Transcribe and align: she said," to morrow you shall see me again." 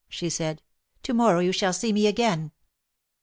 she 0.09 0.31
said," 0.31 0.63
to 1.03 1.13
morrow 1.13 1.39
you 1.41 1.51
shall 1.51 1.71
see 1.71 1.93
me 1.93 2.07
again." 2.07 2.51